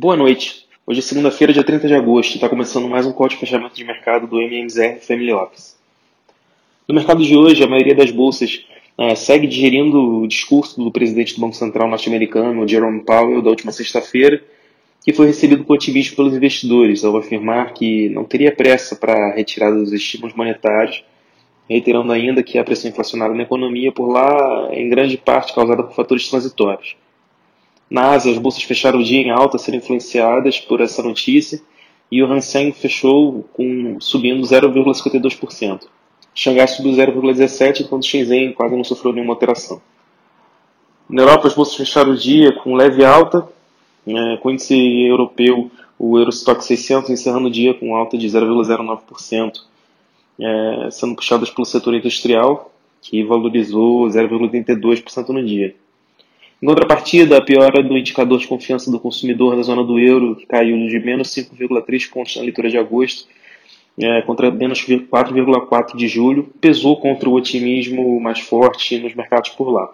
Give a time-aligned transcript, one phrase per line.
[0.00, 0.64] Boa noite.
[0.86, 3.74] Hoje é segunda-feira, dia 30 de agosto, e está começando mais um código de fechamento
[3.74, 5.76] de mercado do MMZR Family Office.
[6.86, 8.64] No mercado de hoje, a maioria das bolsas
[8.96, 13.72] uh, segue digerindo o discurso do presidente do Banco Central norte-americano, Jerome Powell, da última
[13.72, 14.40] sexta-feira,
[15.04, 19.34] que foi recebido com otimismo pelos investidores, ao afirmar que não teria pressa para a
[19.34, 21.02] retirada dos estímulos monetários,
[21.68, 25.82] reiterando ainda que a pressão inflacionária na economia por lá é em grande parte causada
[25.82, 26.94] por fatores transitórios.
[27.90, 31.60] Na Ásia, as bolsas fecharam o dia em alta, sendo influenciadas por essa notícia,
[32.10, 35.86] e o Hang Seng fechou com, subindo 0,52%.
[36.34, 39.80] Xangai subiu 0,17%, enquanto Shenzhen quase não sofreu nenhuma alteração.
[41.08, 43.48] Na Europa, as bolsas fecharam o dia com leve alta,
[44.06, 49.62] né, com índice europeu, o Eurostock 600, encerrando o dia com alta de 0,09%,
[50.38, 55.74] é, sendo puxadas pelo setor industrial, que valorizou 0,32% no dia.
[56.60, 60.44] Em contrapartida, a piora do indicador de confiança do consumidor na zona do euro, que
[60.44, 63.28] caiu de menos 5,3 pontos na leitura de agosto,
[64.00, 69.70] é, contra menos 4,4 de julho, pesou contra o otimismo mais forte nos mercados por
[69.70, 69.92] lá.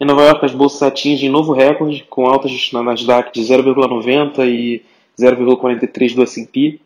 [0.00, 4.82] Em Nova York, as bolsas atingem novo recorde, com altas na Nasdaq de 0,90 e
[5.18, 6.80] 0,43 do S&P,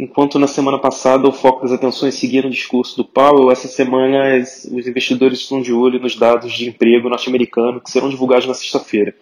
[0.00, 4.34] Enquanto na semana passada o foco das atenções seguia no discurso do Powell, essa semana
[4.38, 9.14] os investidores estão de olho nos dados de emprego norte-americano que serão divulgados na sexta-feira.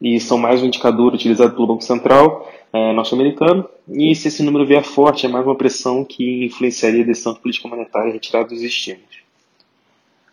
[0.00, 3.68] E são mais um indicador utilizado pelo Banco Central é, norte-americano.
[3.90, 7.40] E se esse número vier forte, é mais uma pressão que influenciaria a decisão de
[7.40, 9.18] política monetária retirada dos estímulos.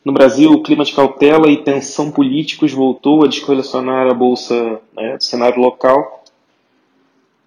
[0.06, 5.18] No Brasil, o clima de cautela e tensão políticos voltou a descorrelacionar a bolsa né,
[5.18, 6.23] do cenário local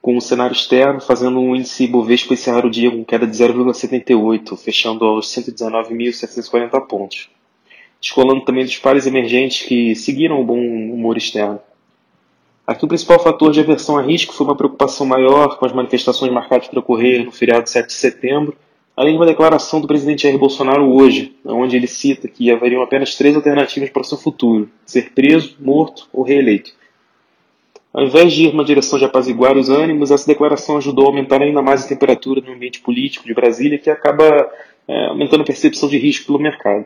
[0.07, 4.57] com o cenário externo fazendo um índice Bovespa encerrar o dia com queda de 0,78,
[4.57, 7.29] fechando aos 119.740 pontos.
[8.01, 11.59] Descolando também dos pares emergentes que seguiram o bom humor externo.
[12.65, 16.33] Aqui o principal fator de aversão a risco foi uma preocupação maior com as manifestações
[16.33, 18.57] marcadas para ocorrer no feriado 7 de setembro,
[18.97, 23.17] além de uma declaração do presidente Jair Bolsonaro hoje, onde ele cita que haveriam apenas
[23.17, 26.71] três alternativas para o seu futuro: ser preso, morto ou reeleito.
[27.97, 31.41] Ao invés de ir numa direção de apaziguar os ânimos, essa declaração ajudou a aumentar
[31.41, 34.51] ainda mais a temperatura no ambiente político de Brasília, que acaba
[34.87, 36.85] é, aumentando a percepção de risco pelo mercado.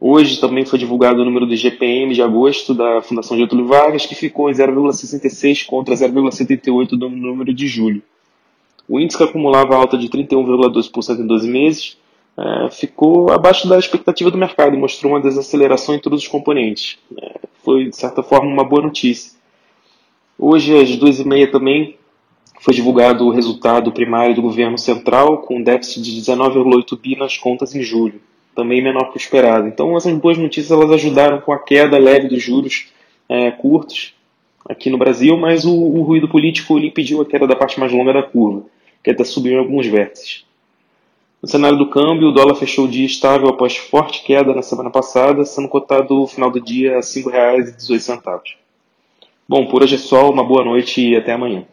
[0.00, 4.16] Hoje também foi divulgado o número do GPM de agosto da Fundação Getúlio Vargas, que
[4.16, 8.02] ficou em 0,66 contra 0,78 do número de julho.
[8.88, 11.96] O índice que acumulava alta de 31,2% em 12 meses
[12.36, 16.98] é, ficou abaixo da expectativa do mercado e mostrou uma desaceleração em todos os componentes.
[17.16, 19.40] É, foi, de certa forma, uma boa notícia.
[20.38, 21.96] Hoje, às duas e meia também,
[22.60, 27.36] foi divulgado o resultado primário do governo central, com um déficit de 19,8 bi nas
[27.36, 28.20] contas em julho,
[28.54, 29.66] também menor que o esperado.
[29.66, 32.92] Então, essas boas notícias elas ajudaram com a queda leve dos juros
[33.28, 34.14] é, curtos
[34.68, 38.12] aqui no Brasil, mas o, o ruído político impediu a queda da parte mais longa
[38.12, 38.64] da curva,
[39.02, 40.44] que até subiu em alguns vértices.
[41.42, 44.90] No cenário do câmbio, o dólar fechou o dia estável após forte queda na semana
[44.90, 48.40] passada, sendo cotado no final do dia a R$ 5,18.
[49.52, 51.66] Bom, por hoje é só, uma boa noite e até amanhã.